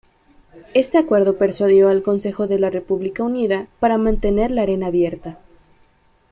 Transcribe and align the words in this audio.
Este 0.73 0.97
acuerdo 0.97 1.37
persuadió 1.37 1.87
al 1.89 2.01
Consejo 2.01 2.47
de 2.47 2.57
la 2.57 2.71
República 2.71 3.21
Unida 3.23 3.67
para 3.79 3.99
mantener 3.99 4.49
la 4.49 4.63
Arena 4.63 4.87
abierta. 4.87 5.37